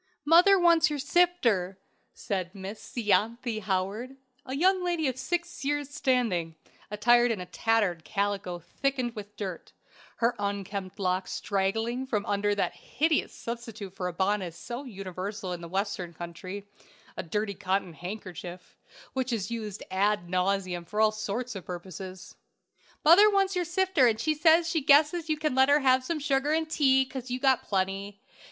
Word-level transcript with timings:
"'Mother 0.25 0.57
wants 0.57 0.89
your 0.89 0.97
sifter,' 0.97 1.77
said 2.11 2.55
Miss 2.55 2.91
Ianthe 2.97 3.61
Howard, 3.61 4.17
a 4.47 4.55
young 4.55 4.83
lady 4.83 5.07
of 5.07 5.15
six 5.15 5.63
years' 5.63 5.91
standing, 5.91 6.55
attired 6.89 7.29
in 7.29 7.39
a 7.39 7.45
tattered 7.45 8.03
calico 8.03 8.57
thickened 8.57 9.13
with 9.15 9.37
dirt; 9.37 9.73
her 10.15 10.33
unkempt 10.39 10.97
locks 10.97 11.33
straggling 11.33 12.07
from 12.07 12.25
under 12.25 12.55
that 12.55 12.73
hideous 12.73 13.31
substitute 13.31 13.93
for 13.93 14.07
a 14.07 14.11
bonnet 14.13 14.55
so 14.55 14.85
universal 14.85 15.53
in 15.53 15.61
the 15.61 15.69
Western 15.69 16.15
country 16.15 16.65
a 17.15 17.21
dirty 17.21 17.53
cotton 17.53 17.93
handkerchief 17.93 18.75
which 19.13 19.31
is 19.31 19.51
used 19.51 19.83
ad 19.91 20.27
nauseam 20.27 20.83
for 20.83 20.99
all 20.99 21.11
sorts 21.11 21.53
of 21.53 21.63
purposes. 21.63 22.33
"'Mother 23.05 23.29
wants 23.29 23.55
your 23.55 23.65
sifter, 23.65 24.07
and 24.07 24.19
she 24.19 24.33
says 24.33 24.67
she 24.67 24.81
guesses 24.81 25.29
you 25.29 25.37
can 25.37 25.53
let 25.53 25.69
her 25.69 25.81
have 25.81 26.03
some 26.03 26.17
sugar 26.17 26.51
and 26.53 26.67
tea, 26.71 27.05
'cause 27.05 27.29
you've 27.29 27.43
got 27.43 27.61
plenty.' 27.61 28.19